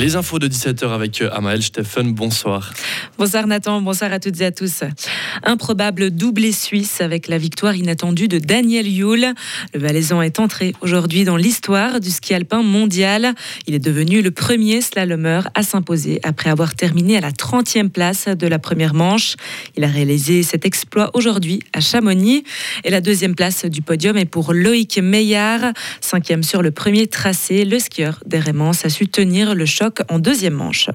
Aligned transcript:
Les 0.00 0.16
infos 0.16 0.38
de 0.38 0.48
17h 0.48 0.94
avec 0.94 1.20
euh, 1.20 1.28
Amael 1.30 1.62
Steffen, 1.62 2.14
bonsoir. 2.14 2.72
Bonsoir 3.20 3.46
Nathan, 3.46 3.82
bonsoir 3.82 4.14
à 4.14 4.18
toutes 4.18 4.40
et 4.40 4.46
à 4.46 4.50
tous. 4.50 4.82
Improbable 5.42 6.10
doublé 6.10 6.52
suisse 6.52 7.02
avec 7.02 7.28
la 7.28 7.36
victoire 7.36 7.76
inattendue 7.76 8.28
de 8.28 8.38
Daniel 8.38 8.88
Yule. 8.88 9.34
Le 9.74 9.78
Valaisan 9.78 10.22
est 10.22 10.40
entré 10.40 10.74
aujourd'hui 10.80 11.24
dans 11.24 11.36
l'histoire 11.36 12.00
du 12.00 12.10
ski 12.10 12.32
alpin 12.32 12.62
mondial. 12.62 13.34
Il 13.66 13.74
est 13.74 13.78
devenu 13.78 14.22
le 14.22 14.30
premier 14.30 14.80
slalomeur 14.80 15.50
à 15.54 15.62
s'imposer 15.62 16.18
après 16.22 16.48
avoir 16.48 16.74
terminé 16.74 17.18
à 17.18 17.20
la 17.20 17.30
30e 17.30 17.90
place 17.90 18.26
de 18.26 18.46
la 18.46 18.58
première 18.58 18.94
manche. 18.94 19.36
Il 19.76 19.84
a 19.84 19.88
réalisé 19.88 20.42
cet 20.42 20.64
exploit 20.64 21.10
aujourd'hui 21.12 21.60
à 21.74 21.80
Chamonix. 21.80 22.42
Et 22.84 22.90
la 22.90 23.02
deuxième 23.02 23.34
place 23.34 23.66
du 23.66 23.82
podium 23.82 24.16
est 24.16 24.24
pour 24.24 24.54
Loïc 24.54 24.96
Meillard, 24.96 25.74
cinquième 26.00 26.42
sur 26.42 26.62
le 26.62 26.70
premier 26.70 27.06
tracé. 27.06 27.66
Le 27.66 27.80
skieur 27.80 28.22
d'Hérémence 28.24 28.86
a 28.86 28.88
su 28.88 29.08
tenir 29.08 29.54
le 29.54 29.66
choc 29.66 29.98
en 30.08 30.20
deuxième 30.20 30.54
manche. 30.54 30.88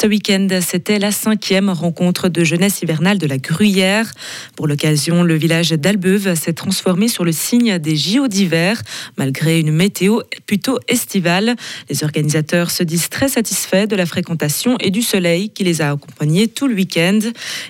Ce 0.00 0.06
week-end, 0.06 0.46
c'était 0.60 1.00
la 1.00 1.10
cinquième 1.10 1.70
rencontre 1.70 2.28
de 2.28 2.44
jeunesse 2.44 2.82
hivernale 2.82 3.18
de 3.18 3.26
la 3.26 3.36
Gruyère. 3.36 4.12
Pour 4.54 4.68
l'occasion, 4.68 5.24
le 5.24 5.34
village 5.34 5.70
d'Albeuve 5.70 6.36
s'est 6.36 6.52
transformé 6.52 7.08
sur 7.08 7.24
le 7.24 7.32
signe 7.32 7.80
des 7.80 7.96
JO 7.96 8.28
d'hiver, 8.28 8.80
malgré 9.16 9.58
une 9.58 9.72
météo 9.72 10.20
plutôt 10.46 10.78
estivale. 10.86 11.56
Les 11.90 12.04
organisateurs 12.04 12.70
se 12.70 12.84
disent 12.84 13.08
très 13.08 13.26
satisfaits 13.26 13.88
de 13.88 13.96
la 13.96 14.06
fréquentation 14.06 14.76
et 14.78 14.92
du 14.92 15.02
soleil 15.02 15.50
qui 15.50 15.64
les 15.64 15.82
a 15.82 15.90
accompagnés 15.90 16.46
tout 16.46 16.68
le 16.68 16.76
week-end. 16.76 17.18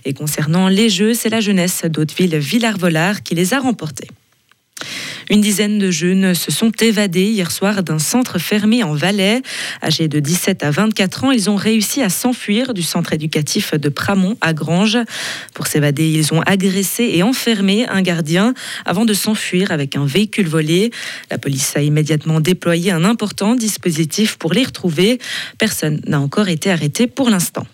Et 0.05 0.13
concernant 0.13 0.69
les 0.69 0.91
Jeux, 0.91 1.15
c'est 1.15 1.31
la 1.31 1.41
jeunesse 1.41 1.87
d'Hauteville-Villard-Volard 1.87 3.23
qui 3.23 3.37
les 3.37 3.55
a 3.55 3.59
remportés. 3.59 4.09
Une 5.31 5.41
dizaine 5.43 5.79
de 5.79 5.91
jeunes 5.91 6.35
se 6.35 6.51
sont 6.51 6.73
évadés 6.81 7.25
hier 7.25 7.51
soir 7.51 7.83
d'un 7.83 7.99
centre 7.99 8.39
fermé 8.39 8.83
en 8.83 8.95
Valais. 8.95 9.43
Âgés 9.83 10.09
de 10.09 10.21
17 10.21 10.63
à 10.65 10.71
24 10.71 11.25
ans, 11.25 11.31
ils 11.31 11.51
ont 11.51 11.57
réussi 11.57 12.03
à 12.03 12.09
s'enfuir 12.09 12.73
du 12.73 12.83
centre 12.83 13.13
éducatif 13.13 13.75
de 13.75 13.89
Pramont 13.91 14.37
à 14.41 14.55
Grange. 14.55 14.99
Pour 15.53 15.67
s'évader, 15.67 16.09
ils 16.09 16.33
ont 16.33 16.41
agressé 16.43 17.11
et 17.13 17.23
enfermé 17.23 17.87
un 17.89 18.01
gardien 18.01 18.55
avant 18.87 19.05
de 19.05 19.13
s'enfuir 19.13 19.71
avec 19.71 19.97
un 19.97 20.07
véhicule 20.07 20.49
volé. 20.49 20.91
La 21.31 21.37
police 21.37 21.77
a 21.77 21.83
immédiatement 21.83 22.41
déployé 22.41 22.91
un 22.91 23.05
important 23.05 23.55
dispositif 23.55 24.37
pour 24.37 24.55
les 24.55 24.65
retrouver. 24.65 25.19
Personne 25.59 26.01
n'a 26.07 26.21
encore 26.21 26.49
été 26.49 26.71
arrêté 26.71 27.07
pour 27.07 27.29
l'instant. 27.29 27.67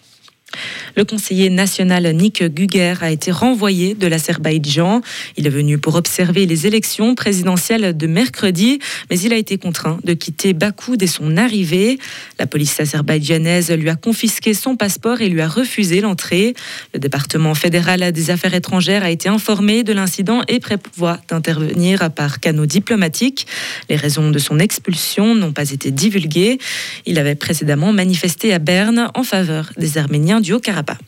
Le 0.96 1.04
conseiller 1.04 1.50
national 1.50 2.14
Nick 2.14 2.42
Guger 2.42 2.94
a 3.00 3.10
été 3.10 3.30
renvoyé 3.30 3.94
de 3.94 4.06
l'Azerbaïdjan. 4.06 5.00
Il 5.36 5.46
est 5.46 5.50
venu 5.50 5.78
pour 5.78 5.94
observer 5.94 6.46
les 6.46 6.66
élections 6.66 7.14
présidentielles 7.14 7.96
de 7.96 8.06
mercredi, 8.06 8.78
mais 9.10 9.18
il 9.18 9.32
a 9.32 9.36
été 9.36 9.58
contraint 9.58 9.98
de 10.04 10.14
quitter 10.14 10.52
Bakou 10.52 10.96
dès 10.96 11.06
son 11.06 11.36
arrivée. 11.36 11.98
La 12.38 12.46
police 12.46 12.78
azerbaïdjanaise 12.80 13.70
lui 13.72 13.88
a 13.88 13.96
confisqué 13.96 14.54
son 14.54 14.76
passeport 14.76 15.20
et 15.20 15.28
lui 15.28 15.40
a 15.40 15.48
refusé 15.48 16.00
l'entrée. 16.00 16.54
Le 16.92 17.00
département 17.00 17.54
fédéral 17.54 18.12
des 18.12 18.30
affaires 18.30 18.54
étrangères 18.54 19.04
a 19.04 19.10
été 19.10 19.28
informé 19.28 19.82
de 19.82 19.92
l'incident 19.92 20.42
et 20.48 20.60
prévoit 20.60 21.18
d'intervenir 21.28 22.10
par 22.10 22.40
canaux 22.40 22.66
diplomatiques. 22.66 23.46
Les 23.88 23.96
raisons 23.96 24.30
de 24.30 24.38
son 24.38 24.58
expulsion 24.58 25.34
n'ont 25.34 25.52
pas 25.52 25.70
été 25.70 25.90
divulguées. 25.90 26.58
Il 27.06 27.18
avait 27.18 27.34
précédemment 27.34 27.92
manifesté 27.92 28.52
à 28.52 28.58
Berne 28.58 29.10
en 29.14 29.22
faveur 29.22 29.72
des 29.76 29.98
Arméniens 29.98 30.40
du. 30.44 30.98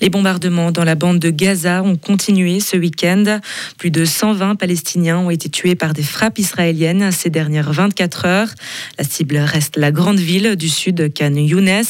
Les 0.00 0.08
bombardements 0.08 0.72
dans 0.72 0.84
la 0.84 0.94
bande 0.94 1.18
de 1.18 1.30
Gaza 1.30 1.82
ont 1.82 1.96
continué 1.96 2.58
ce 2.58 2.76
week-end. 2.76 3.40
Plus 3.78 3.90
de 3.90 4.04
120 4.04 4.56
Palestiniens 4.56 5.18
ont 5.18 5.30
été 5.30 5.48
tués 5.48 5.74
par 5.74 5.92
des 5.92 6.02
frappes 6.02 6.38
israéliennes 6.38 7.12
ces 7.12 7.30
dernières 7.30 7.72
24 7.72 8.24
heures. 8.24 8.48
La 8.98 9.04
cible 9.04 9.36
reste 9.36 9.76
la 9.76 9.92
grande 9.92 10.18
ville 10.18 10.56
du 10.56 10.68
sud, 10.68 11.12
Khan 11.14 11.34
Younes, 11.34 11.84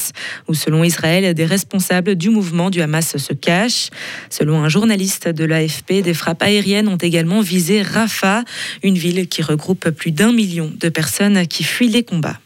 où 0.48 0.54
selon 0.54 0.84
Israël, 0.84 1.32
des 1.32 1.46
responsables 1.46 2.16
du 2.16 2.28
mouvement 2.28 2.68
du 2.68 2.82
Hamas 2.82 3.16
se 3.16 3.32
cachent. 3.32 3.90
Selon 4.28 4.62
un 4.62 4.68
journaliste 4.68 5.28
de 5.28 5.44
l'AFP, 5.44 6.02
des 6.02 6.14
frappes 6.14 6.42
aériennes 6.42 6.88
ont 6.88 6.96
également 6.96 7.40
visé 7.40 7.80
Rafah, 7.80 8.44
une 8.82 8.98
ville 8.98 9.28
qui 9.28 9.40
regroupe 9.42 9.88
plus 9.90 10.10
d'un 10.10 10.32
million 10.32 10.70
de 10.78 10.88
personnes 10.88 11.46
qui 11.46 11.64
fuient 11.64 11.88
les 11.88 12.02
combats. 12.02 12.38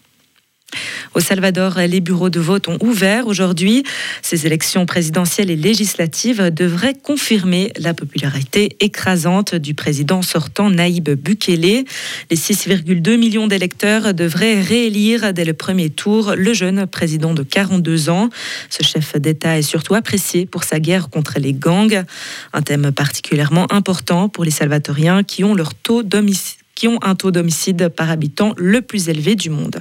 Au 1.14 1.20
Salvador, 1.20 1.78
les 1.78 2.00
bureaux 2.00 2.30
de 2.30 2.40
vote 2.40 2.68
ont 2.68 2.78
ouvert 2.80 3.26
aujourd'hui. 3.26 3.84
Ces 4.22 4.46
élections 4.46 4.86
présidentielles 4.86 5.50
et 5.50 5.56
législatives 5.56 6.50
devraient 6.50 6.94
confirmer 6.94 7.72
la 7.78 7.94
popularité 7.94 8.76
écrasante 8.80 9.54
du 9.54 9.74
président 9.74 10.22
sortant 10.22 10.70
Naïb 10.70 11.08
Bukele. 11.10 11.84
Les 12.30 12.36
6,2 12.36 13.16
millions 13.16 13.46
d'électeurs 13.46 14.14
devraient 14.14 14.60
réélire 14.60 15.32
dès 15.32 15.44
le 15.44 15.54
premier 15.54 15.90
tour 15.90 16.34
le 16.36 16.52
jeune 16.52 16.86
président 16.86 17.34
de 17.34 17.42
42 17.42 18.10
ans. 18.10 18.28
Ce 18.70 18.82
chef 18.82 19.16
d'État 19.16 19.58
est 19.58 19.62
surtout 19.62 19.94
apprécié 19.94 20.46
pour 20.46 20.64
sa 20.64 20.80
guerre 20.80 21.08
contre 21.10 21.38
les 21.38 21.52
gangs, 21.52 22.04
un 22.52 22.62
thème 22.62 22.92
particulièrement 22.92 23.66
important 23.72 24.28
pour 24.28 24.44
les 24.44 24.50
Salvatoriens 24.50 25.22
qui 25.22 25.44
ont, 25.44 25.54
leur 25.54 25.74
taux 25.74 26.02
qui 26.74 26.88
ont 26.88 26.98
un 27.02 27.14
taux 27.14 27.30
d'homicide 27.30 27.88
par 27.88 28.10
habitant 28.10 28.54
le 28.56 28.82
plus 28.82 29.08
élevé 29.08 29.34
du 29.34 29.50
monde. 29.50 29.80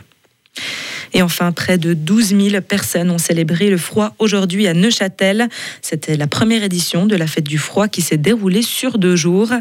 Et 1.13 1.21
enfin, 1.21 1.51
près 1.51 1.77
de 1.77 1.93
12 1.93 2.35
000 2.49 2.61
personnes 2.61 3.11
ont 3.11 3.17
célébré 3.17 3.69
le 3.69 3.77
froid 3.77 4.13
aujourd'hui 4.19 4.67
à 4.67 4.73
Neuchâtel. 4.73 5.49
C'était 5.81 6.17
la 6.17 6.27
première 6.27 6.63
édition 6.63 7.05
de 7.05 7.15
la 7.15 7.27
fête 7.27 7.47
du 7.47 7.57
froid 7.57 7.87
qui 7.87 8.01
s'est 8.01 8.17
déroulée 8.17 8.61
sur 8.61 8.97
deux 8.97 9.15
jours. 9.15 9.51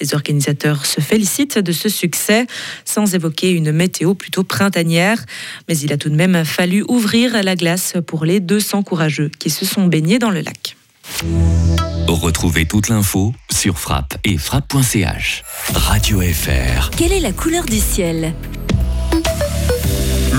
Les 0.00 0.14
organisateurs 0.14 0.86
se 0.86 1.00
félicitent 1.00 1.58
de 1.58 1.72
ce 1.72 1.88
succès, 1.88 2.46
sans 2.84 3.14
évoquer 3.14 3.50
une 3.50 3.72
météo 3.72 4.14
plutôt 4.14 4.44
printanière. 4.44 5.24
Mais 5.68 5.78
il 5.78 5.92
a 5.92 5.96
tout 5.96 6.10
de 6.10 6.16
même 6.16 6.44
fallu 6.44 6.84
ouvrir 6.88 7.42
la 7.42 7.56
glace 7.56 7.94
pour 8.06 8.24
les 8.24 8.40
200 8.40 8.82
courageux 8.82 9.30
qui 9.38 9.50
se 9.50 9.64
sont 9.64 9.86
baignés 9.86 10.18
dans 10.18 10.30
le 10.30 10.40
lac. 10.40 10.76
Retrouvez 12.08 12.66
toute 12.66 12.88
l'info 12.88 13.34
sur 13.50 13.78
frappe 13.78 14.16
et 14.24 14.38
frappe.ch. 14.38 15.42
Radio 15.74 16.20
FR. 16.20 16.90
Quelle 16.90 17.12
est 17.12 17.20
la 17.20 17.32
couleur 17.32 17.64
du 17.64 17.78
ciel? 17.78 18.34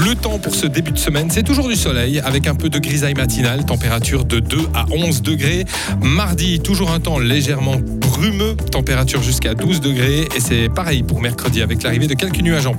Le 0.08 0.16
temps 0.16 0.40
pour 0.40 0.56
ce 0.56 0.66
début 0.66 0.92
de 0.92 0.98
semaine, 0.98 1.30
c'est 1.30 1.44
toujours 1.44 1.68
du 1.68 1.76
soleil 1.76 2.22
avec 2.22 2.48
un 2.48 2.56
peu 2.56 2.70
de 2.70 2.80
grisaille 2.80 3.14
matinale, 3.14 3.66
température 3.66 4.24
de 4.24 4.40
2 4.40 4.58
à 4.74 4.86
11 4.90 5.22
degrés. 5.22 5.66
Mardi, 6.02 6.62
toujours 6.62 6.92
un 6.92 7.02
temps 7.02 7.20
légèrement 7.20 7.76
brumeux, 7.78 8.56
température 8.72 9.22
jusqu'à 9.22 9.54
12 9.54 9.82
degrés. 9.82 10.22
Et 10.34 10.40
c'est 10.40 10.70
pareil 10.70 11.04
pour 11.04 11.20
mercredi 11.20 11.62
avec 11.62 11.84
l'arrivée 11.84 12.08
de 12.08 12.14
quelques 12.14 12.40
nuages 12.40 12.68
en 12.68 12.74
plus. 12.74 12.76